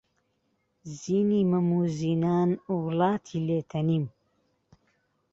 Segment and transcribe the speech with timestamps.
[0.99, 2.49] زیی مەم و زینان
[2.83, 4.05] وڵاتی لێ تەنیم